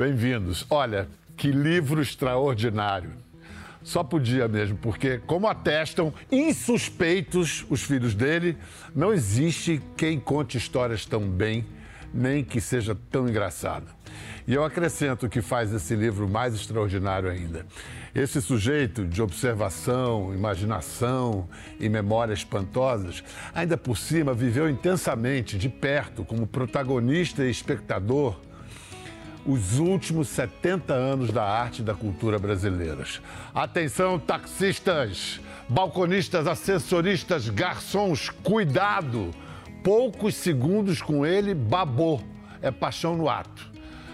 [0.00, 0.64] Bem-vindos.
[0.70, 3.10] Olha, que livro extraordinário.
[3.82, 8.56] Só podia mesmo, porque, como atestam insuspeitos os filhos dele,
[8.96, 11.66] não existe quem conte histórias tão bem,
[12.14, 13.88] nem que seja tão engraçada.
[14.48, 17.66] E eu acrescento o que faz esse livro mais extraordinário ainda.
[18.14, 21.46] Esse sujeito de observação, imaginação
[21.78, 23.22] e memórias espantosas,
[23.54, 28.40] ainda por cima viveu intensamente, de perto, como protagonista e espectador,
[29.46, 33.20] os últimos 70 anos da arte e da cultura brasileiras.
[33.54, 39.30] Atenção, taxistas, balconistas, assessoristas, garçons, cuidado!
[39.82, 42.22] Poucos segundos com ele, babou.
[42.60, 43.70] É paixão no ato.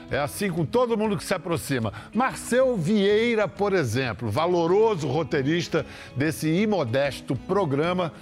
[0.09, 1.93] É assim com todo mundo que se aproxima.
[2.15, 5.85] Marcel Vieira, por exemplo, valoroso roteirista
[6.15, 8.13] desse imodesto programa,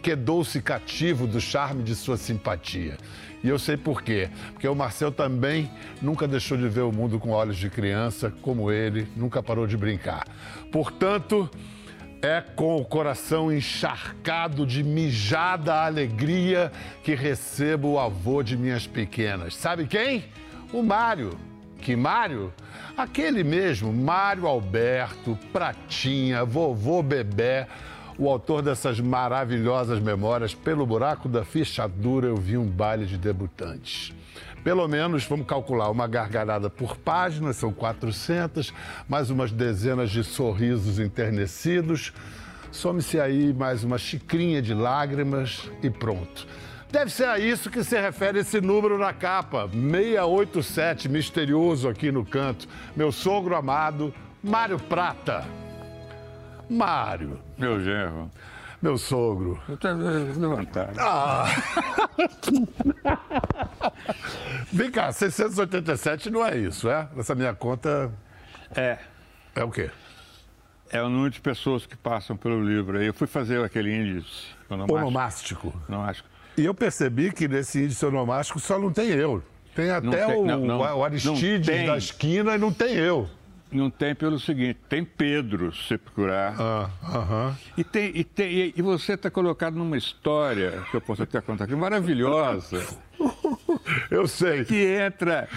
[0.00, 2.96] quedou-se cativo do charme de sua simpatia.
[3.42, 4.30] E eu sei por quê.
[4.52, 8.70] Porque o Marcel também nunca deixou de ver o mundo com olhos de criança, como
[8.70, 10.26] ele, nunca parou de brincar.
[10.70, 11.50] Portanto,
[12.22, 16.70] é com o coração encharcado de mijada alegria
[17.02, 19.56] que recebo o avô de minhas pequenas.
[19.56, 20.24] Sabe quem?
[20.72, 21.36] O Mário.
[21.80, 22.52] Que Mário?
[22.96, 27.66] Aquele mesmo, Mário Alberto, Pratinha, vovô Bebé
[28.18, 34.12] o autor dessas maravilhosas memórias, pelo buraco da fichadura eu vi um baile de debutantes.
[34.62, 38.72] Pelo menos, vamos calcular, uma gargalhada por página, são 400,
[39.08, 42.12] mais umas dezenas de sorrisos enternecidos.
[42.70, 46.46] Some-se aí mais uma xicrinha de lágrimas e pronto.
[46.92, 52.24] Deve ser a isso que se refere esse número na capa, 687, misterioso aqui no
[52.24, 52.68] canto.
[52.94, 55.61] Meu sogro amado, Mário Prata.
[56.72, 57.38] Mário.
[57.58, 58.30] Meu genro.
[58.80, 59.60] Meu sogro.
[59.68, 59.78] Eu
[60.40, 60.98] levantado.
[60.98, 61.44] Ah.
[64.72, 67.08] Vem cá, 687 não é isso, é?
[67.14, 68.10] Nessa minha conta.
[68.74, 68.98] É.
[69.54, 69.88] É o quê?
[70.90, 73.00] É o número de pessoas que passam pelo livro.
[73.00, 74.98] Eu fui fazer aquele índice onomástico.
[74.98, 75.82] onomástico.
[75.88, 76.28] onomástico.
[76.56, 79.42] E eu percebi que nesse índice onomástico só não tem eu.
[79.74, 83.28] Tem até tem, o, não, não, o Aristides da esquina e não tem eu.
[83.72, 86.54] Não tem pelo seguinte, tem Pedro, se procurar.
[86.58, 87.54] Ah, uh -huh.
[87.76, 91.64] e, tem, e, tem, e você está colocado numa história, que eu posso até contar
[91.64, 92.84] aqui, maravilhosa.
[94.10, 94.64] eu sei.
[94.64, 95.48] Que entra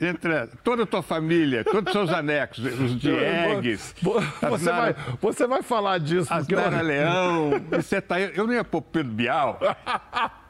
[0.00, 3.94] entra toda a tua família, todos os seus anexos, os Diegues.
[4.00, 6.32] Você, Nara, vai, você vai falar disso.
[6.32, 6.86] As Nara eu...
[6.86, 7.50] Leão.
[7.70, 9.58] Você tá, eu não ia pôr Pedro Bial.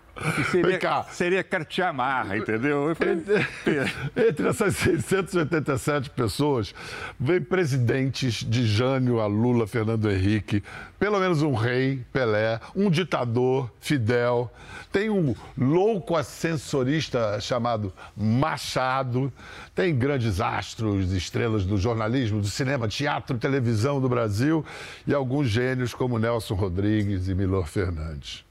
[0.50, 2.94] seria, seria cartear marra, entendeu?
[2.94, 6.74] Falei, entre, entre essas 687 pessoas,
[7.18, 10.62] vem presidentes de Jânio a Lula, Fernando Henrique,
[10.98, 14.50] pelo menos um rei, Pelé, um ditador, Fidel,
[14.90, 19.32] tem um louco ascensorista chamado Machado,
[19.74, 24.64] tem grandes astros, estrelas do jornalismo, do cinema, teatro, televisão do Brasil
[25.06, 28.47] e alguns gênios como Nelson Rodrigues e Milor Fernandes.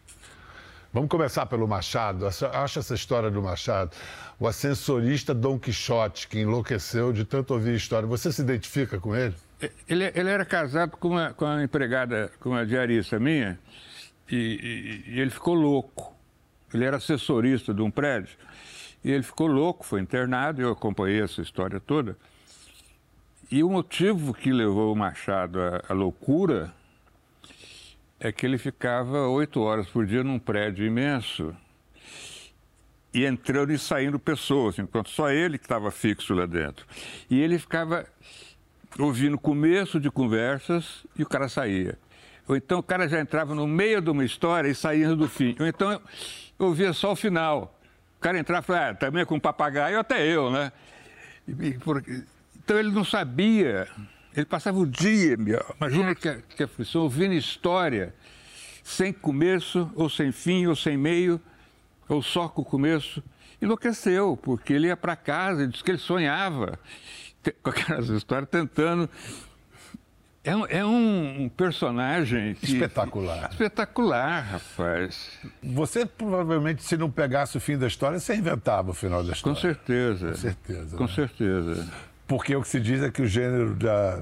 [0.97, 2.25] Vamos começar pelo Machado.
[2.25, 3.96] Acho essa história do Machado.
[4.40, 8.08] O ascensorista Dom Quixote, que enlouqueceu de tanto ouvir história.
[8.08, 9.35] Você se identifica com ele?
[9.88, 13.59] Ele, ele era casado com uma, com uma empregada, com uma diarista minha,
[14.28, 16.16] e, e, e ele ficou louco.
[16.74, 18.35] Ele era assessorista de um prédio.
[19.03, 22.18] E ele ficou louco, foi internado, eu acompanhei essa história toda.
[23.52, 26.74] E o motivo que levou o Machado à, à loucura
[28.19, 31.55] é que ele ficava oito horas por dia num prédio imenso
[33.13, 36.85] e entrando e saindo pessoas, enquanto só ele que estava fixo lá dentro.
[37.29, 38.05] E ele ficava
[39.00, 41.97] ouvindo começo de conversas e o cara saía.
[42.47, 45.55] Ou então o cara já entrava no meio de uma história e saía do fim.
[45.59, 46.01] Ou então eu
[46.59, 47.78] ouvia só o final.
[48.17, 50.72] O cara entrava e falava, ah, também é com papagaio, até eu, né?
[51.47, 53.88] Então ele não sabia
[54.38, 58.14] ele passava o dia, meu, imagina que, que aflição, ouvindo história,
[58.84, 61.42] sem começo, ou sem fim, ou sem meio,
[62.08, 63.23] ou só com o começo.
[63.59, 66.78] Enlouqueceu, porque ele ia para casa e disse que ele sonhava
[67.64, 69.09] com aquelas histórias, tentando
[70.44, 72.73] é um, é um personagem que...
[72.73, 73.50] espetacular.
[73.52, 75.32] Espetacular, rapaz.
[75.64, 79.56] Você provavelmente, se não pegasse o fim da história, você inventava o final da história.
[79.56, 80.29] Com certeza.
[80.29, 80.97] Com certeza.
[80.97, 81.09] Com né?
[81.09, 81.94] certeza.
[82.28, 84.22] Porque o que se diz é que o gênero da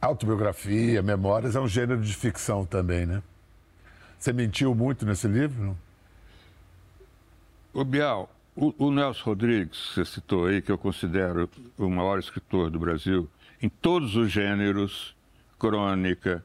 [0.00, 3.22] autobiografia, memórias, é um gênero de ficção também, né?
[4.18, 5.76] Você mentiu muito nesse livro?
[7.72, 12.18] O Bial, o, o Nelson Rodrigues, que você citou aí, que eu considero o maior
[12.18, 13.28] escritor do Brasil,
[13.60, 15.14] em todos os gêneros,
[15.58, 16.42] crônica,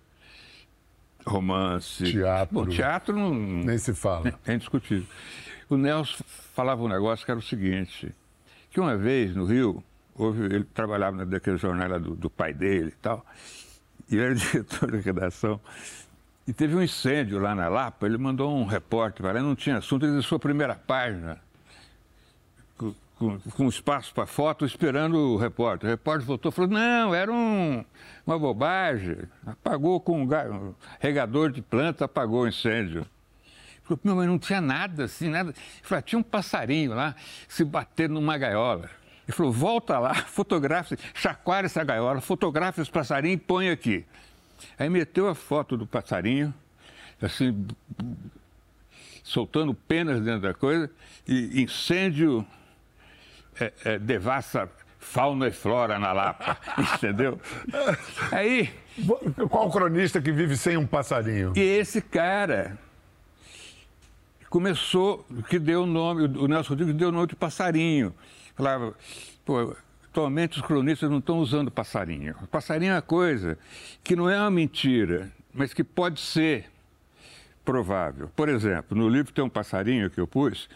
[1.26, 2.12] romance.
[2.12, 2.54] Teatro.
[2.54, 3.34] Bom, teatro não.
[3.34, 4.38] Nem se fala.
[4.46, 5.08] É indiscutível.
[5.70, 6.24] O Nelson
[6.54, 8.14] falava um negócio que era o seguinte:
[8.70, 9.82] que uma vez no Rio,
[10.24, 13.26] houve, ele trabalhava naquele jornal do, do pai dele e tal,
[14.10, 15.60] e ele era diretor da redação.
[16.48, 19.78] E teve um incêndio lá na Lapa, ele mandou um repórter para lá, não tinha
[19.78, 21.40] assunto, ele deixou a primeira página,
[22.78, 25.88] com, com, com espaço para foto, esperando o repórter.
[25.88, 27.86] O repórter voltou e falou, não, era um,
[28.26, 33.06] uma bobagem, apagou com um, um regador de planta, apagou o incêndio.
[33.84, 35.52] Falou, mas não tinha nada assim, nada.
[35.52, 37.16] Ele falou, ah, tinha um passarinho lá
[37.48, 38.90] se batendo numa gaiola.
[39.32, 44.06] Ele falou, volta lá, fotografa, chacoalha essa gaiola, fotografa esse passarinho e põe aqui.
[44.78, 46.54] Aí meteu a foto do passarinho,
[47.22, 47.66] assim,
[49.24, 50.92] soltando penas dentro da coisa,
[51.26, 52.46] e incêndio
[53.60, 54.70] é, é, devassa
[55.00, 56.58] fauna e flora na Lapa,
[56.96, 57.40] entendeu?
[58.32, 58.70] Aí.
[59.50, 61.54] Qual cronista que vive sem um passarinho?
[61.56, 62.78] E esse cara
[64.50, 68.14] começou, que deu o nome, o Nelson Rodrigues deu o nome de passarinho.
[68.62, 68.94] Falava,
[69.44, 69.76] pô,
[70.08, 72.36] atualmente os cronistas não estão usando passarinho.
[72.52, 73.58] Passarinho é uma coisa
[74.04, 76.70] que não é uma mentira, mas que pode ser
[77.66, 78.30] provável.
[78.36, 80.70] Por exemplo, no livro tem um passarinho que eu pus.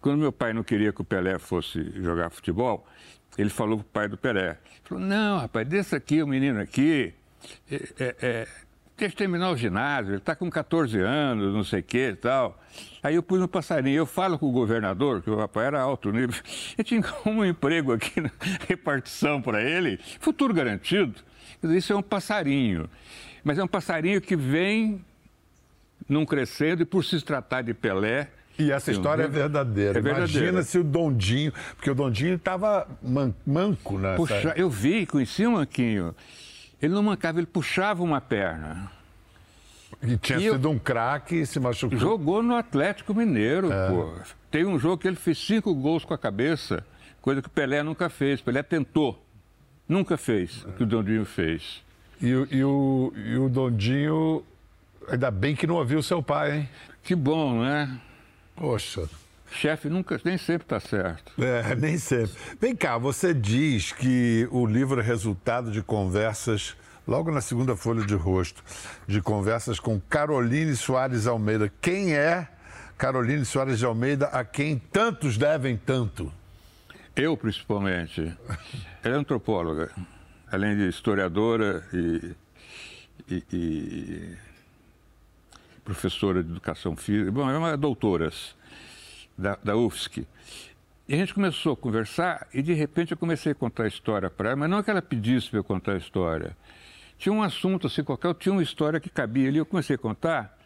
[0.00, 2.86] Quando meu pai não queria que o Pelé fosse jogar futebol,
[3.36, 4.56] ele falou para o pai do Pelé.
[4.84, 7.12] Falou, não, rapaz, desse aqui, o menino aqui,
[7.68, 8.48] é, é, é
[8.96, 12.16] Deixa eu terminar o ginásio, ele está com 14 anos, não sei o que e
[12.16, 12.58] tal.
[13.02, 16.10] Aí eu pus no passarinho, eu falo com o governador, que o rapaz era alto
[16.10, 16.40] nível,
[16.78, 18.30] eu tinha um emprego aqui na
[18.66, 21.20] repartição para ele, futuro garantido.
[21.62, 22.88] Isso é um passarinho.
[23.44, 25.04] Mas é um passarinho que vem
[26.08, 29.98] num crescendo e por se tratar de Pelé, e essa história é verdadeira.
[29.98, 30.48] É verdadeira.
[30.48, 34.16] Imagina se o Dondinho, porque o Dondinho estava man, manco nessa...
[34.16, 36.14] Puxa, eu vi, conheci o Manquinho.
[36.80, 38.90] Ele não mancava, ele puxava uma perna.
[40.02, 40.72] E tinha e sido eu...
[40.72, 41.98] um craque e se machucou.
[41.98, 43.88] Jogou no Atlético Mineiro, é.
[43.88, 44.12] pô.
[44.50, 46.84] Tem um jogo que ele fez cinco gols com a cabeça,
[47.20, 48.40] coisa que o Pelé nunca fez.
[48.40, 49.22] O Pelé tentou,
[49.88, 51.82] nunca fez o que o Dondinho fez.
[52.20, 54.42] E, e, o, e o Dondinho,
[55.08, 56.68] ainda bem que não ouviu seu pai, hein?
[57.02, 58.00] Que bom, né?
[58.54, 59.08] Poxa.
[59.50, 61.32] Chefe nunca, nem sempre está certo.
[61.42, 62.32] É, nem sempre.
[62.60, 66.76] Vem cá, você diz que o livro é resultado de conversas,
[67.06, 68.62] logo na segunda folha de rosto,
[69.06, 71.72] de conversas com Caroline Soares Almeida.
[71.80, 72.48] Quem é
[72.98, 76.32] Caroline Soares de Almeida, a quem tantos devem tanto?
[77.14, 78.34] Eu, principalmente.
[79.02, 79.90] Ela é antropóloga,
[80.50, 82.34] além de historiadora e,
[83.28, 84.36] e, e
[85.84, 87.30] professora de educação física.
[87.30, 88.30] Bom, é uma doutora
[89.36, 90.26] da, da UFSC.
[91.08, 94.28] E a gente começou a conversar e de repente eu comecei a contar a história
[94.28, 96.56] para ela, mas não que ela pedisse para eu contar a história.
[97.18, 100.58] Tinha um assunto assim qualquer, tinha uma história que cabia ali, eu comecei a contar,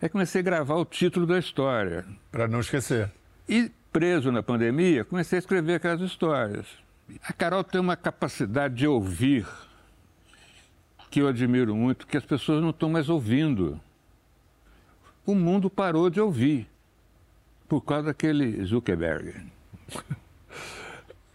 [0.00, 2.04] aí comecei a gravar o título da história.
[2.30, 3.10] Para não esquecer.
[3.48, 6.66] E preso na pandemia, comecei a escrever aquelas histórias.
[7.22, 9.46] A Carol tem uma capacidade de ouvir
[11.10, 13.80] que eu admiro muito, que as pessoas não estão mais ouvindo.
[15.26, 16.69] O mundo parou de ouvir.
[17.70, 19.32] Por causa daquele Zuckerberg.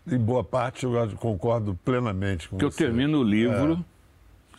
[0.06, 2.84] Em boa parte eu concordo plenamente com que você.
[2.84, 3.84] eu termino o livro,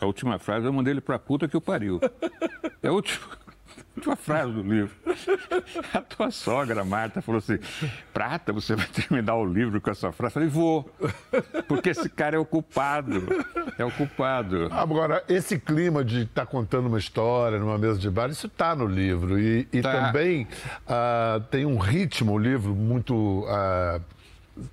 [0.01, 0.03] é.
[0.03, 2.01] a última frase, eu mandei ele pra puta que o pariu.
[2.81, 3.25] É a última,
[3.97, 4.95] última frase do livro.
[5.93, 7.59] A tua sogra, Marta, falou assim:
[8.13, 10.31] Prata, você vai terminar o livro com essa frase?
[10.31, 10.89] Eu falei: Vou.
[11.67, 13.27] Porque esse cara é o culpado.
[13.77, 14.69] É o culpado.
[14.71, 18.75] Agora, esse clima de estar tá contando uma história numa mesa de bar, isso está
[18.75, 19.39] no livro.
[19.39, 19.91] E, e tá.
[19.91, 20.47] também
[20.83, 23.13] uh, tem um ritmo, o livro, muito.
[23.15, 24.01] Uh,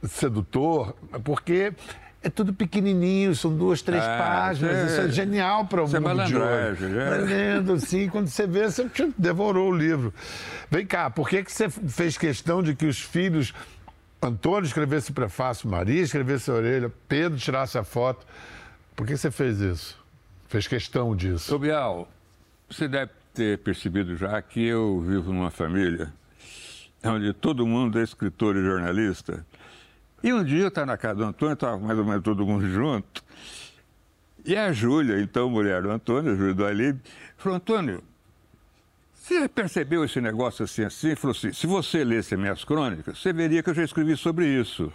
[0.02, 1.74] sedutor, porque
[2.24, 4.76] é tudo pequenininho, são duas, três ah, páginas.
[4.76, 6.98] É, isso é genial para o é mundo de hoje.
[6.98, 7.18] É.
[7.18, 10.12] lendo assim, quando você vê, você devorou o livro.
[10.70, 13.52] Vem cá, por que, que você fez questão de que os filhos...
[14.22, 18.26] Antônio escrevesse o prefácio, Maria escrevesse a orelha, Pedro tirasse a foto.
[18.96, 20.02] Por que você fez isso?
[20.48, 21.44] Fez questão disso?
[21.44, 22.08] Sobial,
[22.66, 26.10] você deve ter percebido já que eu vivo numa família
[27.04, 29.44] onde todo mundo é escritor e jornalista.
[30.24, 32.66] E um dia eu estava na casa do Antônio, estava mais ou menos todo mundo
[32.66, 33.22] junto.
[34.42, 36.98] E a Júlia, então mulher do Antônio, a Júlia do Alibe,
[37.36, 38.02] falou: Antônio,
[39.12, 41.14] você percebeu esse negócio assim, assim?
[41.14, 44.90] Falou assim: se você lesse minhas crônicas, você veria que eu já escrevi sobre isso.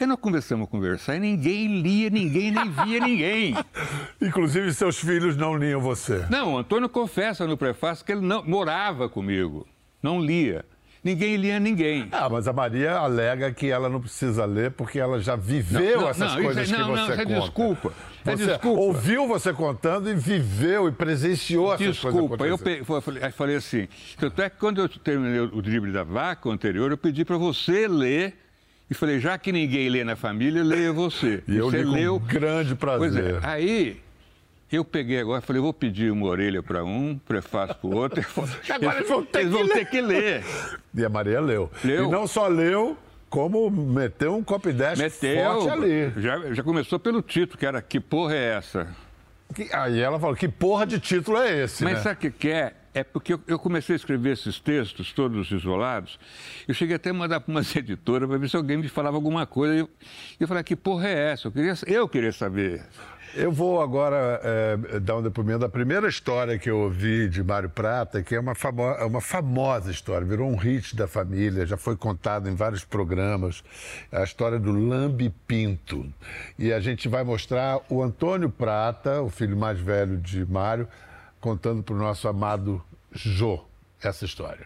[0.00, 3.54] Aí nós começamos a conversar e ninguém lia ninguém, nem via ninguém.
[4.22, 6.24] Inclusive seus filhos não liam você.
[6.30, 9.66] Não, o Antônio confessa no prefácio que ele não morava comigo,
[10.02, 10.64] não lia
[11.06, 12.08] ninguém lia ninguém.
[12.10, 16.00] Ah, mas a Maria alega que ela não precisa ler porque ela já viveu não,
[16.02, 17.22] não, essas não, coisas é, que você não, conta.
[17.22, 17.92] É desculpa.
[18.24, 18.80] É você desculpa.
[18.80, 23.86] ouviu você contando e viveu e presenciou essas desculpa, coisas Desculpa, eu falei assim,
[24.18, 27.86] tanto é que quando eu terminei o drible da vaca anterior, eu pedi para você
[27.86, 28.34] ler
[28.90, 31.42] E falei, já que ninguém lê na família, leia você.
[31.46, 32.18] E eu você li com leu.
[32.18, 33.12] grande prazer.
[33.12, 34.00] Pois é, aí
[34.76, 38.24] eu peguei agora, falei, vou pedir uma orelha para um, prefácio para o outro.
[38.70, 39.74] Agora eles vão ter eles que vão ler.
[39.74, 40.44] ter que ler.
[40.94, 41.70] E a Maria leu.
[41.84, 42.06] Leu.
[42.06, 42.96] E não só leu,
[43.28, 45.44] como meteu um copy dash Meteu.
[45.44, 46.12] forte ali.
[46.16, 48.88] Já, já começou pelo título, que era Que Porra é essa?
[49.54, 52.00] Que- Aí ela falou, que porra de título é esse, Mas né?
[52.00, 52.74] sabe o que que é?
[52.92, 56.18] É porque eu, eu comecei a escrever esses textos, todos isolados.
[56.66, 59.46] Eu cheguei até a mandar para umas editoras para ver se alguém me falava alguma
[59.46, 59.74] coisa.
[59.74, 59.90] E eu,
[60.40, 61.46] eu falei, que porra é essa?
[61.48, 62.82] Eu queria, eu queria saber.
[63.38, 67.68] Eu vou agora é, dar um depoimento da primeira história que eu ouvi de Mário
[67.68, 71.98] Prata, que é uma, famo uma famosa história, virou um hit da família, já foi
[71.98, 73.62] contado em vários programas.
[74.10, 76.10] A história do Lambi Pinto.
[76.58, 80.88] E a gente vai mostrar o Antônio Prata, o filho mais velho de Mário,
[81.38, 83.62] contando para o nosso amado Jô
[84.02, 84.64] essa história.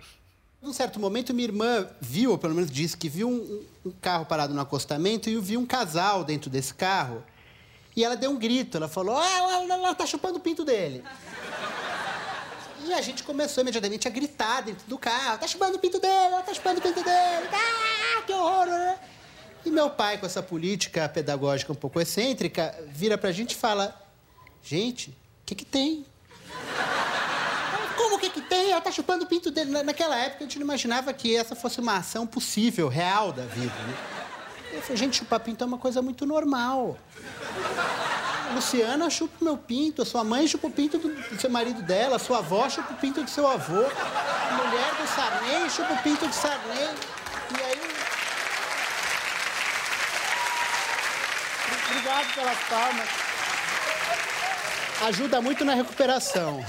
[0.62, 4.26] Num certo momento, minha irmã viu, ou pelo menos disse que viu um, um carro
[4.26, 7.20] parado no acostamento e viu um casal dentro desse carro.
[7.96, 11.04] E ela deu um grito, ela falou: Ah, ela, ela tá chupando o pinto dele.
[12.84, 16.14] E a gente começou imediatamente a gritar dentro do carro: Tá chupando o pinto dele,
[16.14, 18.98] ela tá chupando o pinto dele, ah, que horror, né?
[19.64, 23.94] E meu pai, com essa política pedagógica um pouco excêntrica, vira pra gente e fala:
[24.62, 25.14] Gente, o
[25.46, 26.06] que que tem?
[27.96, 28.70] Como que que tem?
[28.72, 29.70] Ela tá chupando o pinto dele.
[29.70, 33.44] Na- Naquela época a gente não imaginava que essa fosse uma ação possível, real da
[33.44, 33.74] vida.
[33.74, 33.94] Né?
[34.72, 36.96] Eu falei, gente, chupar pinto é uma coisa muito normal.
[38.50, 41.82] A Luciana chupa o meu pinto, a sua mãe chupa o pinto do, seu marido
[41.82, 45.92] dela, a sua avó chupa o pinto do seu avô, a mulher do Sarney chupa
[45.92, 46.88] o pinto do Sarney.
[47.58, 47.80] E aí.
[51.90, 53.08] Obrigado pelas palmas.
[55.06, 56.64] Ajuda muito na recuperação.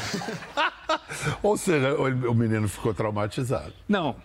[1.43, 3.73] Ou seja, o menino ficou traumatizado.
[3.87, 4.15] Não.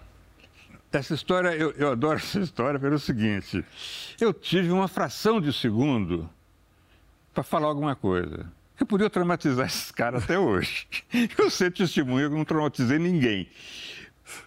[0.96, 3.64] Essa história, eu, eu adoro essa história pelo seguinte:
[4.20, 6.28] eu tive uma fração de segundo
[7.34, 8.50] para falar alguma coisa.
[8.78, 10.86] Eu podia traumatizar esses caras até hoje.
[11.36, 13.48] Eu sei testemunha que eu não traumatizei ninguém.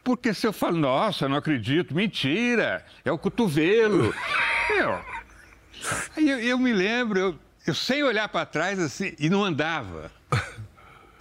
[0.04, 4.14] Porque se eu falo, nossa, não acredito, mentira, é o cotovelo.
[4.70, 5.00] Meu,
[6.18, 10.12] aí eu, eu me lembro, eu, eu sem olhar para trás assim, e não andava.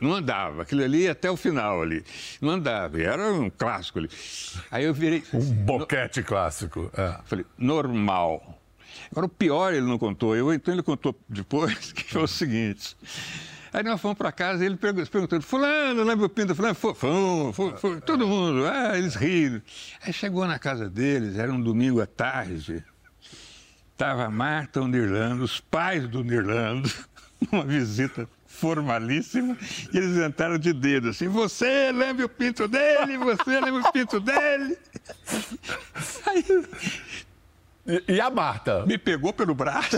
[0.01, 2.05] Não andava, aquilo ali ia até o final ali.
[2.41, 4.09] Não andava, era um clássico ali.
[4.71, 5.25] Aí eu virei.
[5.35, 6.91] Um boquete clássico.
[6.97, 7.19] é.
[7.25, 8.61] Falei, normal.
[9.11, 10.37] Agora, o pior ele não contou.
[10.37, 12.97] Eu, então ele contou depois, que foi o seguinte.
[13.73, 16.55] Aí nós fomos para casa e ele pergu- perguntando, fulano, lembra o Pinto?
[16.55, 16.95] Fulano, foi,
[17.77, 18.67] foi, todo mundo.
[18.67, 19.61] Ah, eles riram.
[20.03, 22.83] Aí chegou na casa deles, era um domingo à tarde.
[23.93, 26.89] Estava Marta, o Nirlando, os pais do Nirlando,
[27.53, 28.29] numa visita
[28.61, 29.57] formalíssima,
[29.93, 34.21] e eles entraram de dedo assim, você lembra o pinto dele, você lembra o pinto
[34.21, 34.77] dele.
[36.27, 36.45] Aí
[37.87, 38.85] E, e a Marta?
[38.85, 39.97] me pegou pelo braço,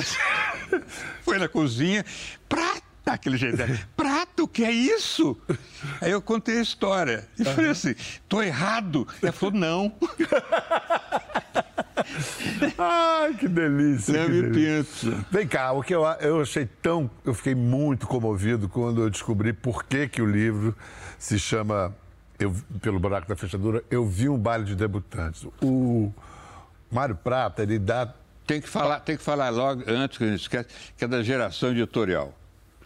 [1.22, 2.04] foi na cozinha,
[2.48, 5.36] prata, aquele jeito dela, prato, o que é isso?
[6.00, 7.96] Aí eu contei a história e falei assim,
[8.28, 9.08] tô errado.
[9.20, 9.92] Ela falou, não,
[12.78, 14.26] Ai, que delícia.
[14.26, 15.10] delícia.
[15.12, 15.24] pinto.
[15.30, 17.10] Vem cá, o que eu, eu achei tão.
[17.24, 20.74] Eu fiquei muito comovido quando eu descobri por que, que o livro
[21.18, 21.94] se chama
[22.38, 23.82] eu, Pelo Buraco da Fechadura.
[23.90, 25.46] Eu vi um baile de debutantes.
[25.62, 26.12] O
[26.90, 28.12] Mário Prata, ele dá
[28.46, 31.22] Tem que falar, tem que falar logo antes que a gente esquece, que é da
[31.22, 32.34] geração editorial.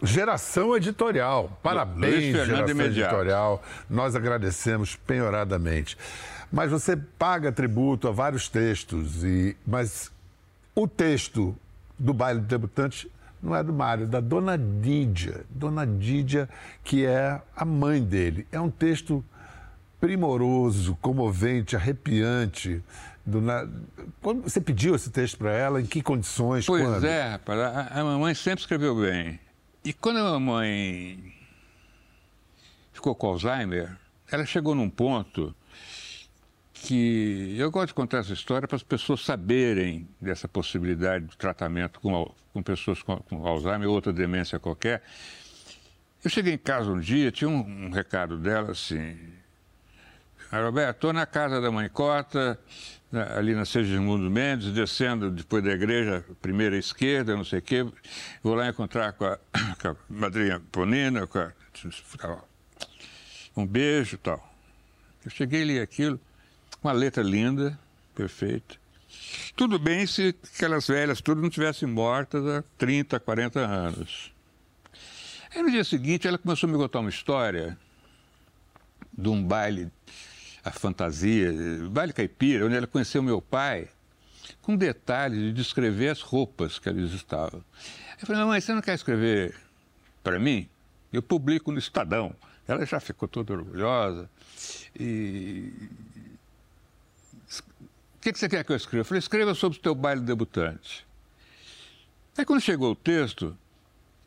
[0.03, 1.57] geração editorial.
[1.63, 3.15] Parabéns, geração Imediato.
[3.15, 3.63] editorial.
[3.89, 5.97] Nós agradecemos penhoradamente.
[6.55, 10.09] Mas você paga tributo a vários textos, e, mas
[10.73, 11.53] o texto
[11.99, 13.07] do baile de debutantes
[13.43, 15.43] não é do Mário, é da Dona Dídia.
[15.49, 16.47] Dona Dídia,
[16.81, 18.47] que é a mãe dele.
[18.53, 19.21] É um texto
[19.99, 22.81] primoroso, comovente, arrepiante.
[23.25, 23.67] Na-
[24.21, 26.65] Quando você pediu esse texto para ela, em que condições?
[26.65, 27.03] Pois quando?
[27.05, 29.37] é, rapaz, a, a mamãe sempre escreveu bem.
[29.83, 31.33] E quando a mamãe
[32.93, 33.97] ficou com Alzheimer,
[34.31, 35.53] ela chegou num ponto
[36.85, 41.99] que eu gosto de contar essa história para as pessoas saberem dessa possibilidade de tratamento
[41.99, 45.01] com, com pessoas com, com Alzheimer ou outra demência qualquer.
[46.23, 49.17] Eu cheguei em casa um dia, tinha um, um recado dela assim.
[50.51, 52.59] "Ah, Roberto, estou na casa da mãe Cota,
[53.35, 57.85] ali na Segismundo Mendes, descendo depois da igreja, primeira esquerda, não sei o quê.
[58.43, 59.39] Vou lá encontrar com a,
[59.81, 61.51] com a madrinha Ponina, com a,
[63.57, 64.53] um beijo e tal.
[65.23, 66.19] Eu cheguei e li aquilo,
[66.85, 67.79] uma letra linda,
[68.13, 68.75] perfeita.
[69.55, 74.31] Tudo bem se aquelas velhas tudo não tivessem mortas há 30, 40 anos.
[75.53, 77.75] Aí no dia seguinte ela começou a me contar uma história
[79.17, 79.89] de um baile,
[80.63, 81.51] a fantasia,
[81.89, 83.87] baile caipira, onde ela conheceu meu pai.
[84.61, 87.63] com detalhes de descrever as roupas que eles estavam.
[88.21, 89.55] Eu falei, mamãe, você não quer escrever
[90.23, 90.69] para mim?
[91.11, 92.35] Eu publico no Estadão.
[92.67, 94.29] Ela já ficou toda orgulhosa.
[94.99, 95.71] E.
[98.25, 99.01] O que, que você quer que eu escreva?
[99.01, 101.05] Eu falei, escreva sobre o teu baile debutante.
[102.35, 103.55] Aí quando chegou o texto,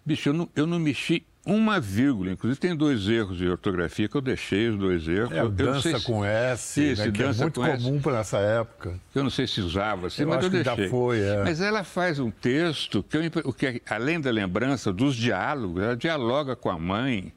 [0.07, 2.31] bicho, eu não, eu não mexi uma vírgula.
[2.31, 5.33] Inclusive tem dois erros de ortografia que eu deixei os dois erros.
[5.33, 9.00] É, eu, dança com S, Isso, né, que é muito comum para essa época.
[9.12, 10.85] Eu não sei se usava assim, eu mas eu que deixei.
[10.85, 11.43] já foi, é.
[11.43, 16.55] Mas ela faz um texto que, eu, que, além da lembrança dos diálogos, ela dialoga
[16.55, 17.33] com a mãe.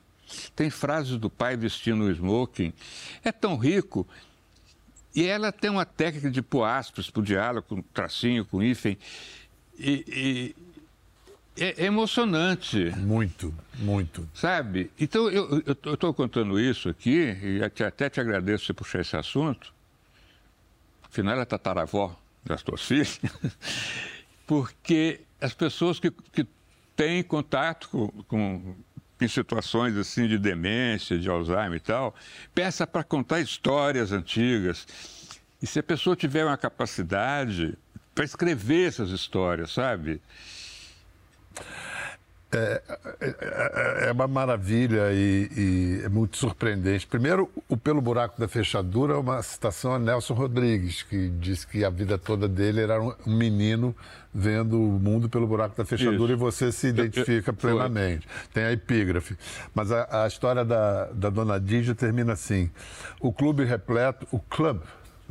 [0.56, 2.72] Tem frases do pai vestindo o smoking.
[3.24, 4.08] É tão rico.
[5.14, 8.98] E ela tem uma técnica de pôr aspas para o diálogo, com tracinho, com hífen.
[9.78, 10.54] E,
[11.58, 12.92] e é, emocionante.
[12.98, 14.28] Muito, muito.
[14.34, 14.90] Sabe?
[15.00, 19.74] Então, eu estou contando isso aqui, e até te agradeço você puxar esse assunto.
[21.04, 22.16] Afinal, ela é tataravó
[22.46, 23.20] das tuas filhas.
[24.48, 26.48] Porque as pessoas que, que
[26.96, 28.76] têm contato com, com
[29.22, 32.16] em situações assim de demência, de Alzheimer e tal,
[32.54, 34.88] peça para contar histórias antigas.
[35.62, 37.78] E se a pessoa tiver uma capacidade
[38.16, 40.22] para escrever essas histórias, sabe?
[42.54, 42.82] É,
[43.22, 47.08] é, é, uma maravilha e, e, é muito surpreendente.
[47.08, 51.86] Primeiro, o Pelo Buraco da Fechadura é uma citação a Nelson Rodrigues, que disse que
[51.86, 53.96] a vida toda dele era um menino
[54.34, 56.32] vendo o mundo pelo buraco da fechadura Isso.
[56.32, 58.28] e você se identifica plenamente.
[58.54, 59.38] Tem a epígrafe.
[59.76, 62.70] Mas a, a história da, da Dona Dígia termina assim:
[63.20, 64.82] o clube repleto, o clube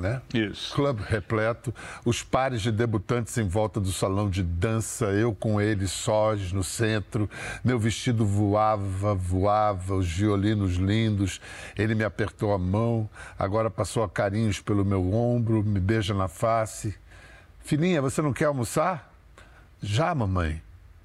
[0.00, 0.22] né?
[0.32, 0.74] Isso.
[0.74, 1.72] Club repleto,
[2.04, 6.64] os pares de debutantes em volta do salão de dança, eu com eles sós no
[6.64, 7.28] centro,
[7.62, 11.40] meu vestido voava, voava, os violinos lindos,
[11.76, 16.26] ele me apertou a mão, agora passou a carinhos pelo meu ombro, me beija na
[16.26, 16.94] face.
[17.60, 19.12] Filhinha, você não quer almoçar?
[19.82, 20.62] Já, mamãe.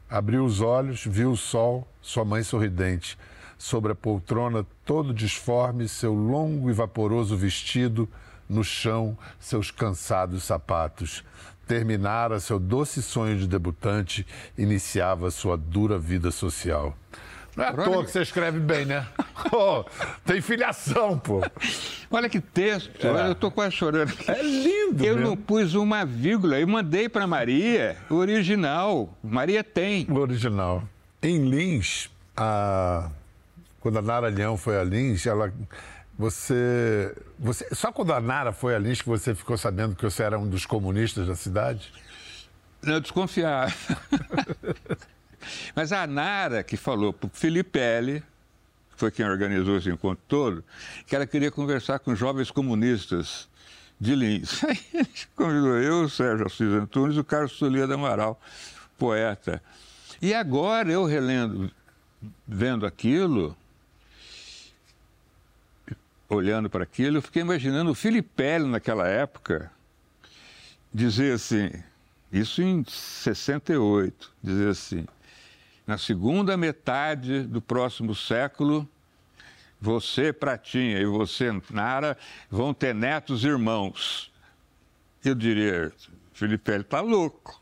[0.10, 3.17] Abriu os olhos, viu o sol, sua mãe sorridente.
[3.58, 8.08] Sobre a poltrona, todo disforme, seu longo e vaporoso vestido,
[8.49, 11.23] no chão seus cansados sapatos.
[11.67, 14.25] Terminara seu doce sonho de debutante,
[14.58, 16.95] iniciava sua dura vida social.
[17.55, 19.08] Não é à toa que você escreve bem, né?
[19.51, 19.86] oh,
[20.25, 21.41] tem filiação, pô.
[22.12, 23.29] Olha que texto, é.
[23.29, 24.13] eu tô quase chorando.
[24.27, 25.29] É lindo, Eu mesmo.
[25.29, 29.10] não pus uma vírgula, eu mandei para Maria o original.
[29.23, 30.05] Maria tem.
[30.10, 30.84] O original.
[31.21, 33.10] Em Lins, a...
[33.79, 35.51] quando a Nara Leão foi a Lins, ela
[36.17, 37.67] você, você.
[37.73, 40.47] Só quando a Nara foi a Lins que você ficou sabendo que você era um
[40.47, 41.91] dos comunistas da cidade?
[42.84, 43.73] Eu desconfiava.
[45.75, 48.21] Mas a Nara que falou para o Filipelli,
[48.93, 50.63] que foi quem organizou esse encontro todo,
[51.06, 53.49] que ela queria conversar com jovens comunistas
[53.99, 54.63] de Lins.
[54.65, 54.80] Aí
[55.36, 58.39] convidou eu, o Sérgio Assis Antunes e o Carlos Solia Amaral,
[58.97, 59.62] poeta.
[60.21, 61.69] E agora eu relendo,
[62.47, 63.56] vendo aquilo,
[66.29, 69.71] olhando para aquilo, eu fiquei imaginando o Filipelli naquela época
[70.93, 71.71] dizer assim,
[72.31, 75.05] isso em 68, dizer assim,
[75.85, 78.88] na segunda metade do próximo século,
[79.79, 82.17] você, Pratinha, e você, Nara,
[82.49, 84.31] vão ter netos irmãos.
[85.23, 85.91] Eu diria,
[86.33, 87.61] Filipelli está louco.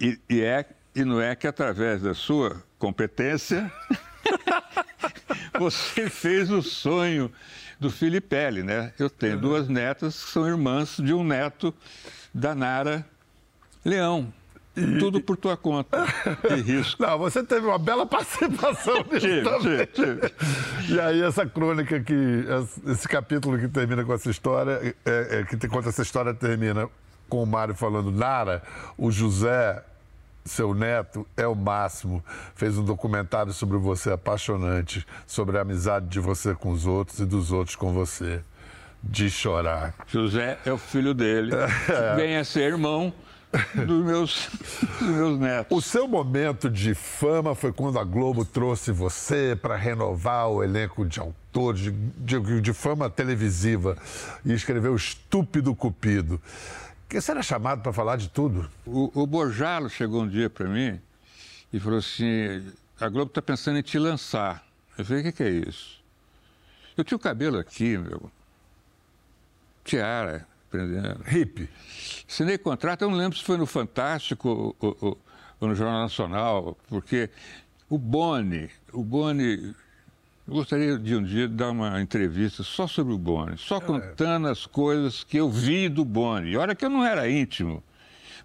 [0.00, 3.70] E, e, é, e não é que através da sua competência
[5.58, 7.30] Você fez o sonho
[7.78, 8.92] do Filipelli, né?
[8.98, 11.74] Eu tenho duas netas que são irmãs de um neto
[12.32, 13.04] da Nara
[13.84, 14.32] Leão.
[14.76, 14.98] E...
[14.98, 16.04] Tudo por tua conta
[16.50, 17.00] e risco.
[17.00, 19.86] Não, você teve uma bela participação nisso tive, também.
[19.86, 20.94] Tive, tive.
[20.94, 22.44] E aí essa crônica que,
[22.88, 26.88] esse capítulo que termina com essa história, é, é, que conta essa história termina
[27.28, 28.62] com o Mário falando Nara,
[28.98, 29.82] o José
[30.44, 32.22] seu neto é o máximo.
[32.54, 37.24] Fez um documentário sobre você apaixonante, sobre a amizade de você com os outros e
[37.24, 38.42] dos outros com você.
[39.02, 39.94] De chorar.
[40.06, 41.52] José é o filho dele,
[41.88, 42.16] é.
[42.16, 43.12] vem a ser irmão
[43.74, 44.48] dos meus,
[44.98, 45.76] dos meus netos.
[45.76, 51.04] O seu momento de fama foi quando a Globo trouxe você para renovar o elenco
[51.04, 53.96] de autores, de, de, de fama televisiva,
[54.44, 56.40] e escreveu Estúpido Cupido.
[57.04, 58.70] Porque você era chamado para falar de tudo.
[58.86, 61.00] O, o Borjalo chegou um dia para mim
[61.72, 64.66] e falou assim: a Globo está pensando em te lançar.
[64.96, 66.02] Eu falei: o que, que é isso?
[66.96, 68.30] Eu tinha o cabelo aqui, meu.
[69.84, 71.20] Tiara, prendendo.
[71.30, 71.68] Hip.
[72.28, 75.20] Assinei contrato, eu não lembro se foi no Fantástico ou, ou,
[75.60, 77.30] ou no Jornal Nacional, porque
[77.88, 79.74] o Boni, o Boni
[80.46, 84.66] Eu gostaria de um dia dar uma entrevista só sobre o Boni, só contando as
[84.66, 86.50] coisas que eu vi do Boni.
[86.50, 87.82] E olha que eu não era íntimo.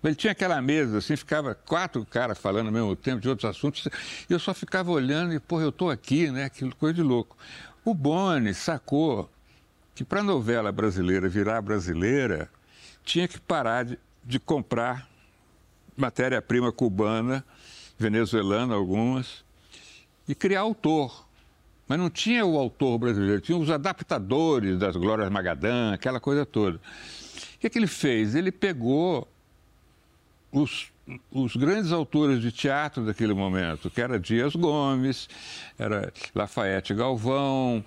[0.02, 3.50] Mas ele tinha aquela mesa, assim, ficava quatro caras falando ao mesmo tempo de outros
[3.50, 3.86] assuntos.
[4.30, 6.46] E eu só ficava olhando e, porra, eu tô aqui, né?
[6.46, 7.36] Aquilo, coisa de louco.
[7.84, 9.30] O Boni sacou
[9.94, 12.50] que para a novela brasileira virar brasileira,
[13.04, 15.06] tinha que parar de, de comprar
[15.98, 17.44] matéria-prima cubana,
[17.98, 19.44] venezuelana algumas,
[20.26, 21.28] e criar autor.
[21.90, 26.78] Mas não tinha o autor brasileiro, tinha os adaptadores das Glórias Magadã, aquela coisa toda.
[26.78, 28.36] O que, é que ele fez?
[28.36, 29.28] Ele pegou
[30.52, 30.92] os,
[31.32, 35.28] os grandes autores de teatro daquele momento, que era Dias Gomes,
[35.80, 37.84] era Lafayette Galvão.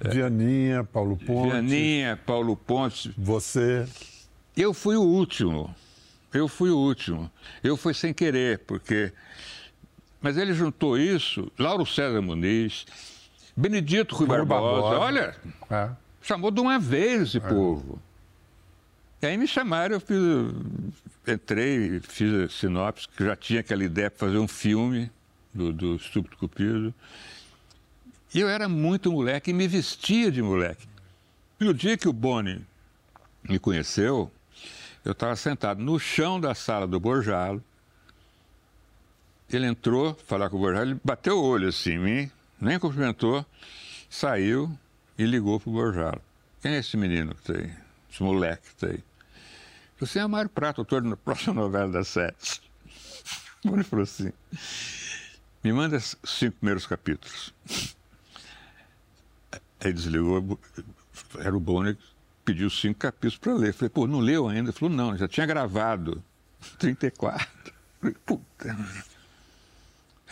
[0.00, 1.52] Vianinha, Paulo Ponte.
[1.52, 3.14] Vianinha, Paulo Ponte.
[3.16, 3.86] Você.
[4.56, 5.72] Eu fui o último.
[6.34, 7.30] Eu fui o último.
[7.62, 9.12] Eu fui sem querer, porque.
[10.20, 12.84] Mas ele juntou isso, Lauro César Muniz,
[13.56, 15.36] Benedito Rui Barbosa, Barbosa, olha,
[15.70, 15.90] é.
[16.20, 17.40] chamou de uma vez esse é.
[17.40, 17.98] povo.
[19.22, 20.18] E aí me chamaram, eu fiz,
[21.26, 25.10] entrei, fiz a sinopse, que já tinha aquela ideia para fazer um filme
[25.54, 26.94] do, do Estúpido Cupido.
[28.34, 30.86] E eu era muito moleque e me vestia de moleque.
[31.58, 32.60] E o dia que o Boni
[33.48, 34.30] me conheceu,
[35.02, 37.64] eu estava sentado no chão da sala do Borjalo.
[39.50, 43.44] Ele entrou, falar com o Borjalo, ele bateu o olho assim em mim, nem cumprimentou,
[44.08, 44.76] saiu
[45.18, 46.22] e ligou para o Borjalo.
[46.60, 47.74] Quem é esse menino que está aí?
[48.10, 49.04] Esse moleque que está aí?
[49.98, 52.62] Você é Mário Prato, autor da próxima novela das sete.
[53.64, 54.32] Ele falou assim:
[55.64, 57.54] me manda os cinco primeiros capítulos.
[59.80, 60.58] Aí desligou,
[61.38, 61.96] era o Bonner,
[62.44, 63.72] pediu cinco capítulos para ler.
[63.74, 64.70] Falei, pô, não leu ainda?
[64.70, 66.22] Ele falou, não, já tinha gravado
[66.78, 67.46] 34.
[68.00, 68.76] Falei, puta.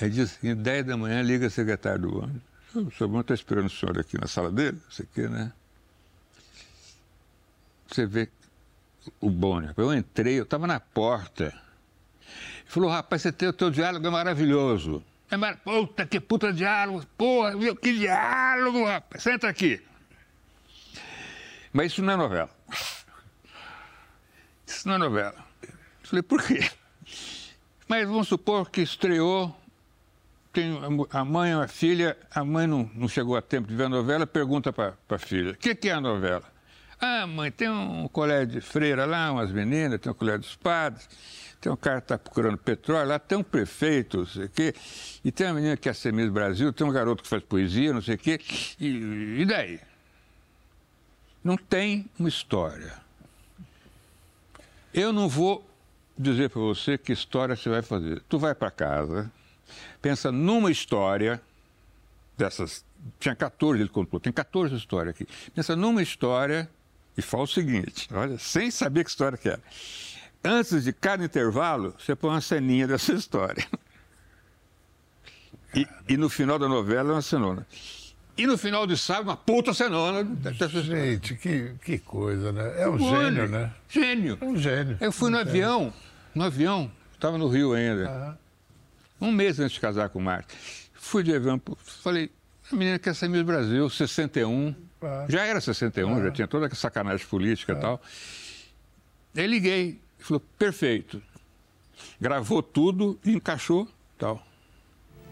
[0.01, 2.43] Aí disse assim, 10 da manhã liga a secretária do ônibus.
[2.75, 5.29] O seu irmão está esperando o senhor aqui na sala dele, não sei o quê,
[5.29, 5.53] né?
[7.87, 8.29] Você vê
[9.21, 9.73] o Bonner.
[9.77, 11.45] Eu entrei, eu estava na porta.
[11.45, 11.55] Ele
[12.67, 15.05] falou, rapaz, você tem o teu diálogo é maravilhoso.
[15.31, 15.57] É mar...
[15.59, 17.77] Puta que puta diálogo, porra, viu?
[17.77, 19.23] Que diálogo, rapaz.
[19.23, 19.81] Senta aqui.
[21.73, 22.51] Mas isso não é novela.
[24.67, 25.45] Isso não é novela.
[25.63, 26.69] Eu falei, por quê?
[27.87, 29.57] Mas vamos supor que estreou
[30.55, 33.89] tem a mãe a filha, a mãe não, não chegou a tempo de ver a
[33.89, 36.45] novela, pergunta para a filha: o que, que, é a novela?
[37.01, 41.09] Ah, mãe, tem um colégio de freira lá, umas meninas, tem um colégio dos padres,
[41.61, 44.75] tem um cara que está procurando petróleo, lá tem um prefeito, não sei o quê,
[45.25, 47.93] e tem uma menina que é ser Miss Brasil, tem um garoto que faz poesia,
[47.93, 48.41] não sei o quê,
[48.79, 49.81] e, e daí?
[51.43, 52.95] Não tem uma história.
[54.95, 55.69] Eu não vou
[56.17, 58.23] dizer para você que história você vai fazer.
[58.29, 59.31] Tu vai para casa,
[60.01, 61.41] pensa numa história
[62.37, 62.85] dessas.
[63.21, 65.27] Tinha 14, ele contou, tem 14 histórias aqui.
[65.55, 66.69] Pensa numa história
[67.17, 69.61] e fala o seguinte: olha, sem saber que história que era.
[70.43, 73.67] Antes de cada intervalo, você põe uma ceninha dessa história.
[75.75, 77.67] E, e no final da novela, uma cenona.
[78.37, 80.27] E no final de sábado, uma puta cenona.
[80.83, 82.83] Gente, que, que coisa, né?
[82.83, 83.73] É um gênio, né?
[83.89, 84.39] Gênio.
[84.41, 84.97] É um gênio.
[85.01, 85.93] Eu fui no avião,
[86.35, 88.39] no avião, estava no Rio ainda.
[89.21, 90.55] Um mês antes de casar com o Marte.
[90.93, 92.31] Fui de avião, falei,
[92.71, 94.75] a menina quer ser Miss Brasil, 61.
[95.03, 95.27] Ah.
[95.29, 96.23] Já era 61, ah.
[96.25, 97.79] já tinha toda essa sacanagem política e ah.
[97.79, 98.03] tal.
[99.37, 101.23] Aí liguei, falou, perfeito.
[102.21, 104.43] Gravou tudo e encaixou tal.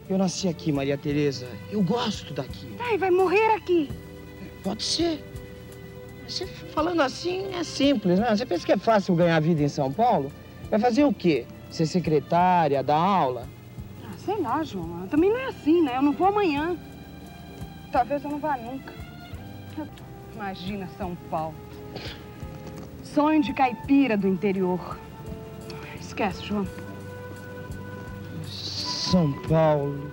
[0.08, 1.48] Eu nasci aqui, Maria Tereza.
[1.70, 2.76] Eu gosto daqui.
[2.78, 3.90] Ai, vai morrer aqui.
[4.62, 5.24] Pode ser.
[6.28, 8.34] Você falando assim é simples, né?
[8.34, 10.32] Você pensa que é fácil ganhar vida em São Paulo?
[10.70, 11.46] Vai fazer o quê?
[11.70, 13.48] Ser secretária, dar aula?
[14.24, 15.06] Sei lá, João.
[15.08, 15.96] Também não é assim, né?
[15.96, 16.76] Eu não vou amanhã.
[17.90, 18.92] Talvez eu não vá nunca.
[20.34, 21.56] Imagina São Paulo.
[23.02, 24.98] Sonho de caipira do interior.
[26.00, 26.66] Esquece, João.
[28.46, 30.10] São Paulo.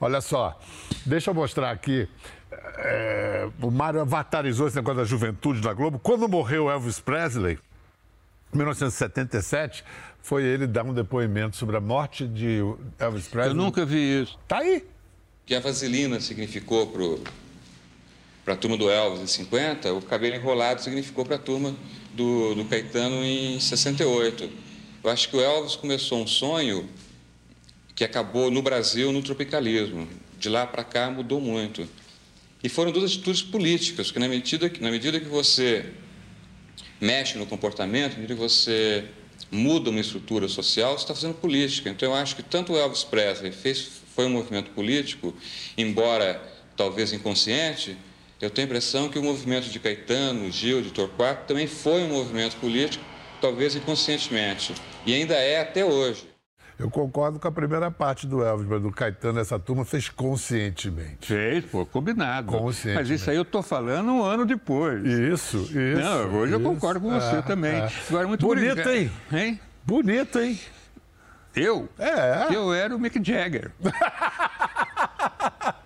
[0.00, 0.56] Olha só,
[1.04, 2.08] deixa eu mostrar aqui.
[2.78, 5.98] É, o Mário avatarizou esse negócio da juventude da Globo.
[5.98, 7.58] Quando morreu Elvis Presley,
[8.54, 9.84] em 1977,
[10.22, 12.58] foi ele dar um depoimento sobre a morte de
[12.98, 13.50] Elvis Presley.
[13.50, 14.38] Eu nunca vi isso.
[14.46, 14.78] Tá aí.
[14.78, 16.92] O que a vaselina significou
[18.44, 21.74] para a turma do Elvis em 50, o cabelo enrolado significou para a turma
[22.14, 24.50] do, do Caetano em 68.
[25.02, 26.88] Eu acho que o Elvis começou um sonho
[27.94, 30.06] que acabou no Brasil no tropicalismo.
[30.38, 31.88] De lá para cá mudou muito.
[32.62, 35.92] E foram duas atitudes políticas, que na medida que, na medida que você
[37.00, 39.04] mexe no comportamento, na medida que você
[39.50, 41.88] muda uma estrutura social, você está fazendo política.
[41.90, 45.34] Então eu acho que tanto o Elvis Presley fez, foi um movimento político,
[45.76, 46.42] embora
[46.76, 47.96] talvez inconsciente,
[48.40, 52.08] eu tenho a impressão que o movimento de Caetano, Gil, de Torquato também foi um
[52.08, 53.04] movimento político,
[53.40, 56.24] talvez inconscientemente, e ainda é até hoje.
[56.78, 61.26] Eu concordo com a primeira parte do Elvis, mas do Caetano, essa turma fez conscientemente.
[61.26, 62.52] Fez, pô, combinado.
[62.52, 63.10] Conscientemente.
[63.10, 65.04] Mas isso aí eu tô falando um ano depois.
[65.04, 66.00] Isso, isso.
[66.00, 66.68] Não, hoje eu isso.
[66.68, 67.72] concordo com você É, também.
[67.74, 67.88] é.
[68.08, 68.94] Agora, muito Bonito, obrigado.
[68.94, 69.10] hein?
[69.32, 69.60] Hein?
[69.84, 70.58] Bonito, hein?
[71.56, 71.88] Eu?
[71.98, 72.54] É.
[72.54, 73.72] Eu era o Mick Jagger.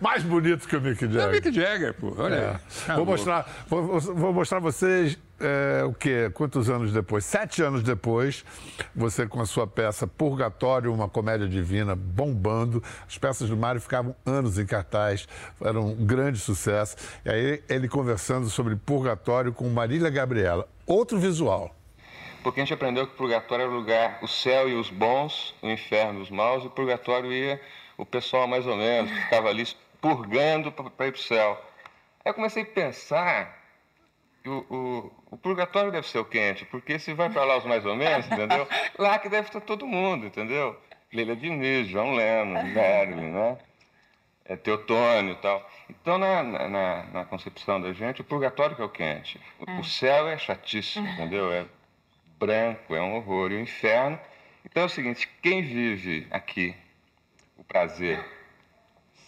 [0.00, 1.32] Mais bonito que o Mick É o Jagger.
[1.32, 2.14] Mick Jagger, pô.
[2.16, 2.50] Olha É.
[2.50, 2.56] aí.
[2.86, 6.30] Tá Vou mostrar, vou, vou mostrar vocês é, o quê?
[6.34, 7.24] Quantos anos depois?
[7.24, 8.44] Sete anos depois,
[8.94, 12.82] você com a sua peça Purgatório, uma comédia divina, bombando.
[13.08, 15.26] As peças do Mário ficavam anos em cartaz,
[15.64, 16.96] eram um grande sucesso.
[17.24, 20.68] E aí ele conversando sobre Purgatório com Marília Gabriela.
[20.86, 21.74] Outro visual.
[22.42, 25.54] Porque a gente aprendeu que o purgatório era o lugar, o céu e os bons,
[25.60, 27.60] o inferno os maus, e o purgatório ia
[27.98, 29.66] o pessoal mais ou menos, que ficava ali
[30.00, 31.62] purgando para ir para o céu.
[32.24, 33.59] Aí eu comecei a pensar
[34.48, 37.84] o, o, o purgatório deve ser o quente, porque se vai para lá os mais
[37.84, 38.66] ou menos, entendeu?
[38.98, 40.78] Lá que deve estar todo mundo, entendeu?
[41.12, 43.58] Leila Diniz, João Leno, Marilyn, né?
[44.44, 45.70] É, Teotônio e tal.
[45.88, 49.40] Então, na, na- na, concepção da gente, o purgatório que é o quente.
[49.58, 51.52] O, o céu é chatíssimo, entendeu?
[51.52, 51.66] É
[52.38, 53.52] branco, é um horror.
[53.52, 54.18] E o inferno.
[54.64, 56.74] Então é o seguinte: quem vive aqui
[57.56, 58.24] o prazer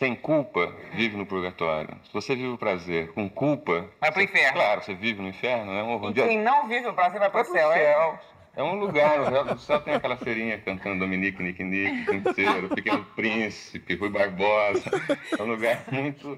[0.03, 1.91] sem culpa, vive no purgatório.
[2.05, 3.85] Se você vive o prazer com culpa.
[4.01, 4.53] Vai pro você- inferno.
[4.55, 6.11] Claro, você vive no inferno, é um horror.
[6.11, 7.77] E quem não vive o prazer vai pro Vai pro céu, é?
[7.77, 8.19] céu.
[8.57, 13.95] É um lugar, no céu- tem aquela feirinha cantando Dominique, Nick Nick, Pinceiro, Pequeno Príncipe,
[13.95, 14.91] Rui Barbosa.
[15.39, 16.37] É um lugar muito.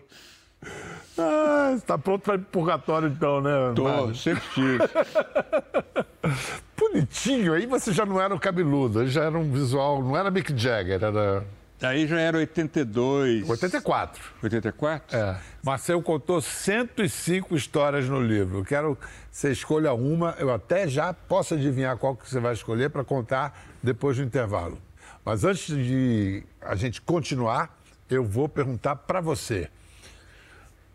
[1.19, 3.51] Ah, está pronto para ir pro Purgatório então, né?
[3.75, 4.15] Tô, Mário?
[4.15, 4.79] sempre tive.
[6.79, 7.55] Bonitinho.
[7.55, 10.57] Aí você já não era o cabeludo, aí já era um visual, não era Mick
[10.57, 11.45] Jagger, era
[11.85, 13.49] Aí já era 82.
[13.49, 14.23] 84.
[14.43, 15.17] 84?
[15.17, 15.37] É.
[15.63, 18.59] Marcel contou 105 histórias no livro.
[18.59, 20.35] Eu quero que você escolha uma.
[20.39, 24.79] Eu até já posso adivinhar qual que você vai escolher para contar depois do intervalo.
[25.25, 27.79] Mas antes de a gente continuar,
[28.11, 29.69] eu vou perguntar para você.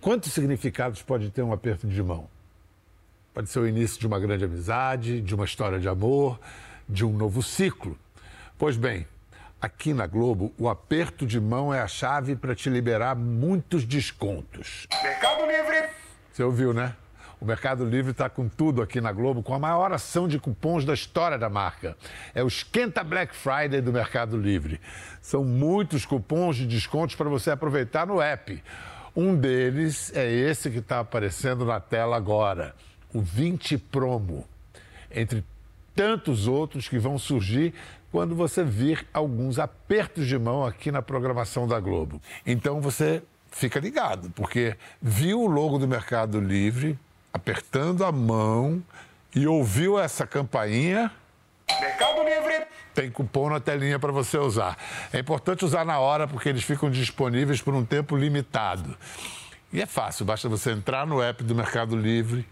[0.01, 2.29] Quantos significados pode ter um aperto de mão?
[3.33, 6.39] Pode ser o início de uma grande amizade, de uma história de amor,
[6.87, 7.97] de um novo ciclo.
[8.57, 9.05] Pois bem,
[9.61, 14.87] aqui na Globo, o aperto de mão é a chave para te liberar muitos descontos.
[15.03, 15.89] Mercado Livre!
[16.31, 16.95] Você ouviu, né?
[17.41, 20.83] O Mercado Livre está com tudo aqui na Globo, com a maior ação de cupons
[20.83, 21.95] da história da marca.
[22.35, 24.79] É o Esquenta Black Friday do Mercado Livre.
[25.21, 28.61] São muitos cupons de descontos para você aproveitar no app.
[29.15, 32.75] Um deles é esse que está aparecendo na tela agora,
[33.13, 34.45] o 20 Promo.
[35.09, 35.43] Entre
[35.95, 37.73] tantos outros que vão surgir
[38.11, 42.21] quando você vir alguns apertos de mão aqui na programação da Globo.
[42.45, 46.97] Então você fica ligado, porque viu o logo do Mercado Livre
[47.33, 48.83] apertando a mão
[49.35, 51.11] e ouviu essa campainha,
[51.79, 52.67] Mercado Livre!
[52.93, 54.77] tem cupom na telinha para você usar.
[55.13, 58.97] É importante usar na hora porque eles ficam disponíveis por um tempo limitado.
[59.71, 62.45] E é fácil, basta você entrar no app do Mercado Livre,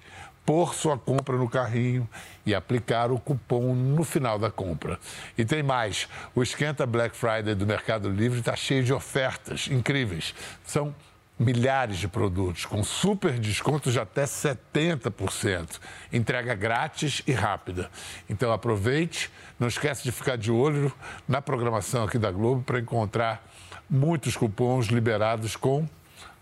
[0.48, 2.08] pôr sua compra no carrinho
[2.46, 4.98] e aplicar o cupom no final da compra.
[5.38, 10.34] E tem mais, o Esquenta Black Friday do Mercado Livre está cheio de ofertas incríveis.
[10.66, 10.96] São
[11.38, 15.82] milhares de produtos com super descontos de até 70%.
[16.14, 17.92] Entrega grátis e rápida.
[18.30, 19.30] Então aproveite,
[19.60, 20.94] não esquece de ficar de olho
[21.28, 23.46] na programação aqui da Globo para encontrar
[23.90, 25.86] muitos cupons liberados com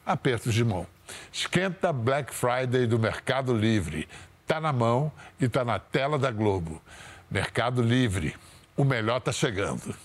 [0.06, 0.86] apertos de mão.
[1.32, 4.08] Esquenta Black Friday do Mercado Livre.
[4.48, 6.82] Tá na mão e tá na tela da Globo.
[7.30, 8.36] Mercado Livre.
[8.78, 9.96] O melhor tá chegando.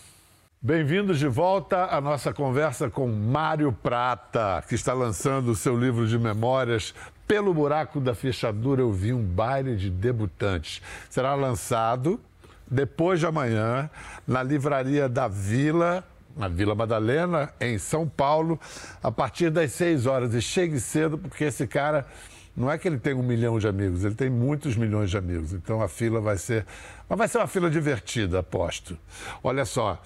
[0.63, 6.07] Bem-vindos de volta à nossa conversa com Mário Prata, que está lançando o seu livro
[6.07, 6.95] de memórias.
[7.27, 10.83] Pelo buraco da fechadura eu vi um baile de debutantes.
[11.09, 12.21] Será lançado
[12.71, 13.89] depois de amanhã
[14.27, 16.05] na livraria da Vila,
[16.37, 18.59] na Vila Madalena, em São Paulo,
[19.03, 20.35] a partir das 6 horas.
[20.35, 22.07] E chegue cedo, porque esse cara
[22.57, 25.53] não é que ele tem um milhão de amigos, ele tem muitos milhões de amigos.
[25.53, 26.67] Então a fila vai ser.
[27.09, 28.99] Mas vai ser uma fila divertida, aposto.
[29.43, 30.01] Olha só.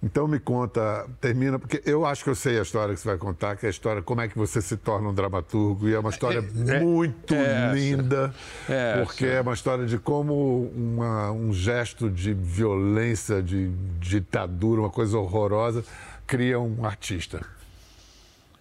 [0.00, 3.18] Então me conta, termina, porque eu acho que eu sei a história que você vai
[3.18, 5.98] contar, que é a história como é que você se torna um dramaturgo, e é
[5.98, 8.32] uma história É, muito é linda,
[8.68, 14.90] É porque é uma história de como uma- um gesto de violência, de ditadura, uma
[14.90, 15.84] coisa horrorosa,
[16.28, 17.40] cria um artista.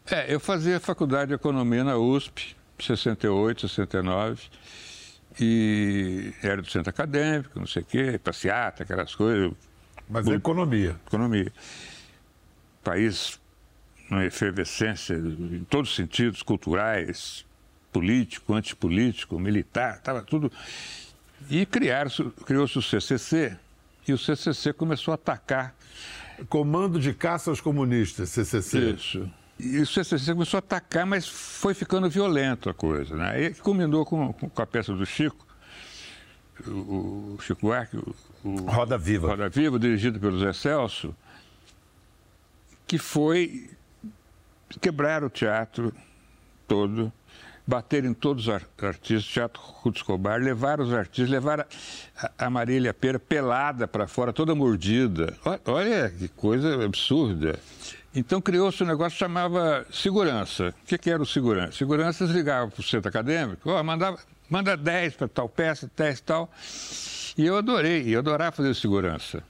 [0.10, 4.41] É, eu fazia faculdade de economia na USP, 68, 69,
[5.39, 9.52] e era do centro acadêmico, não sei o quê, passeata, aquelas coisas,
[10.10, 10.96] Mas é economia.
[11.06, 11.52] economia.
[12.84, 13.39] País
[14.10, 17.46] uma efervescência em todos os sentidos, culturais,
[17.91, 20.52] político, antipolítico, militar, estava tudo.
[21.50, 23.58] E criou-se o CCC,
[24.08, 25.76] e o CCC começou a atacar.
[26.50, 28.91] Comando de Caça aos Comunistas, CCC.
[28.91, 29.32] Isso.
[29.60, 33.15] E o CCC começou a atacar, mas foi ficando violento a coisa.
[33.15, 33.46] Né?
[33.46, 35.47] E combinou com, com a peça do Chico,
[36.65, 39.28] o, Chico Buarque, o, Roda Viva.
[39.28, 41.15] Roda Viva, dirigido pelo Zé Celso,
[42.86, 43.70] que foi
[44.82, 45.93] quebrar o teatro
[46.67, 47.12] todo,
[47.65, 51.67] bater em todos os artistas, Teatro Ruto Escobar, levar os artistas, levar
[52.38, 55.38] a, Marília Pera pelada para fora, toda mordida.
[55.65, 57.60] Olha que coisa absurda.
[58.15, 60.74] Então criou-se um negócio que chamava segurança.
[60.84, 61.74] O que, que era o segurança?
[61.74, 64.17] Segurança ligava para o centro acadêmico, oh, mandava,
[64.50, 66.50] manda 10 para tal peça, 10 tal.
[67.38, 69.44] E eu adorei, eu adorava fazer segurança.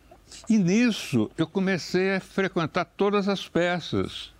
[0.49, 4.31] E nisso eu comecei a frequentar todas as peças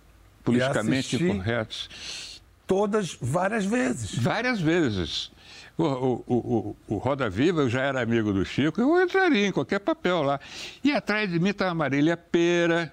[0.44, 2.40] politicamente incorretas.
[2.66, 4.14] Todas, várias vezes.
[4.14, 5.30] Várias vezes.
[5.76, 9.52] O, o, o, o, Roda Viva, eu já era amigo do Chico, eu entraria em
[9.52, 10.40] qualquer papel lá.
[10.82, 12.92] E atrás de mim estava Marília Pera,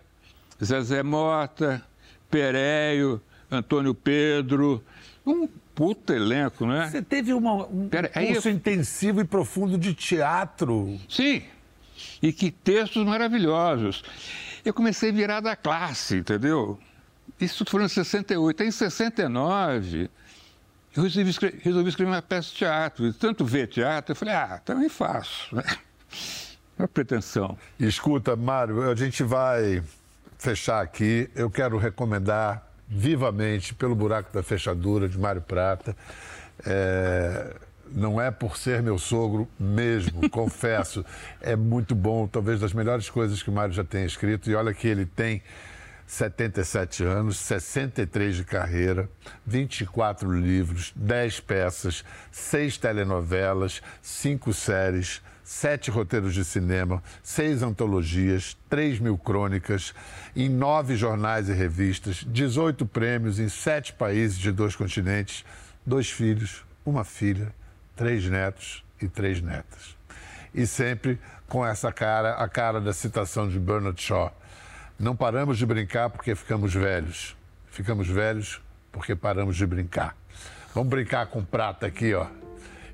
[0.63, 1.83] Zezé Mota,
[2.29, 4.83] Pereio, Antônio Pedro,
[5.25, 6.89] um puta elenco, né?
[6.89, 8.53] Você teve uma, um Pera, curso eu...
[8.53, 10.97] intensivo e profundo de teatro.
[11.09, 11.43] Sim,
[12.21, 14.03] e que textos maravilhosos.
[14.63, 16.79] Eu comecei a virar da classe, entendeu?
[17.39, 18.63] Isso foi em 68.
[18.63, 20.09] Em 69,
[20.95, 23.07] eu resolvi escrever, resolvi escrever uma peça de teatro.
[23.07, 25.55] E tanto ver teatro, eu falei, ah, também faço.
[25.55, 25.63] Né?
[26.77, 27.57] Uma pretensão.
[27.79, 29.81] Escuta, Mário, a gente vai
[30.37, 31.29] fechar aqui.
[31.33, 35.95] Eu quero recomendar vivamente Pelo Buraco da Fechadura, de Mário Prata.
[36.65, 37.55] É,
[37.91, 41.05] não é por ser meu sogro mesmo, confesso.
[41.41, 44.49] É muito bom, talvez das melhores coisas que o Mário já tenha escrito.
[44.49, 45.41] E olha que ele tem
[46.05, 49.09] 77 anos, 63 de carreira,
[49.45, 58.99] 24 livros, 10 peças, 6 telenovelas, 5 séries, 7 roteiros de cinema, 6 antologias, 3
[58.99, 59.93] mil crônicas,
[60.35, 65.45] em 9 jornais e revistas, 18 prêmios em 7 países de dois continentes,
[65.85, 67.53] dois filhos, uma filha,
[67.95, 69.95] três netos e três netas.
[70.53, 74.35] E sempre com essa cara, a cara da citação de Bernard Shaw
[74.97, 77.35] não paramos de brincar porque ficamos velhos.
[77.67, 80.15] Ficamos velhos porque paramos de brincar.
[80.73, 82.27] Vamos brincar com prata aqui, ó.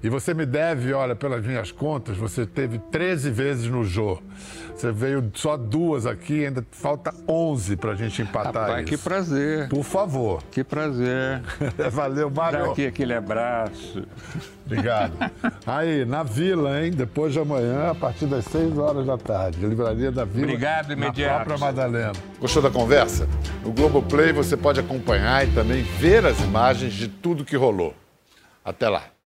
[0.04, 4.18] E você me deve, olha, pelas minhas contas, você teve 13 vezes no Jô.
[4.76, 8.88] Você veio só duas aqui, ainda falta 11 para a gente empatar Rapaz, isso.
[8.88, 9.70] que prazer.
[9.70, 10.42] Por favor.
[10.50, 11.44] Que prazer.
[11.92, 12.66] Valeu, Mário.
[12.66, 14.04] Dá aqui aquele abraço.
[14.66, 15.14] Obrigado.
[15.68, 16.92] Aí, na Vila, hein?
[16.92, 19.64] Depois de amanhã, a partir das 6 horas da tarde.
[19.64, 20.46] Livraria da Vila.
[20.46, 21.38] Obrigado, imediato.
[21.40, 22.14] Na própria Madalena.
[22.40, 23.28] Gostou da conversa?
[23.64, 27.94] No Globoplay você pode acompanhar e também ver as imagens de tudo que rolou.
[28.66, 29.04] Até lá.